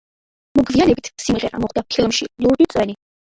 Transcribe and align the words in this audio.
მოგვიანებით 0.59 1.09
სიმღერა 1.25 1.61
მოხვდა 1.65 1.85
ფილმში 1.95 2.29
„ლურჯი 2.47 2.69
წვენი“. 2.75 2.99